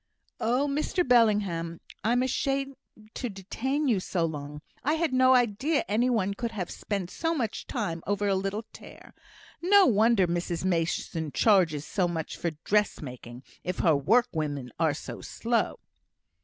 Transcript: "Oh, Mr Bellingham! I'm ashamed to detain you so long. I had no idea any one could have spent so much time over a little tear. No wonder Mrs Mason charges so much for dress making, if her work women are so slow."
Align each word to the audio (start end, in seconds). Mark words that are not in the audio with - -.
"Oh, 0.39 0.67
Mr 0.67 1.07
Bellingham! 1.07 1.79
I'm 2.03 2.23
ashamed 2.23 2.75
to 3.13 3.29
detain 3.29 3.87
you 3.87 3.99
so 3.99 4.25
long. 4.25 4.63
I 4.83 4.93
had 4.95 5.13
no 5.13 5.35
idea 5.35 5.85
any 5.87 6.09
one 6.09 6.33
could 6.33 6.53
have 6.53 6.71
spent 6.71 7.11
so 7.11 7.35
much 7.35 7.67
time 7.67 8.01
over 8.07 8.27
a 8.27 8.33
little 8.33 8.65
tear. 8.73 9.13
No 9.61 9.85
wonder 9.85 10.25
Mrs 10.25 10.65
Mason 10.65 11.31
charges 11.31 11.85
so 11.85 12.07
much 12.07 12.35
for 12.35 12.49
dress 12.63 12.99
making, 12.99 13.43
if 13.63 13.77
her 13.77 13.95
work 13.95 14.27
women 14.33 14.71
are 14.79 14.95
so 14.95 15.21
slow." 15.21 15.77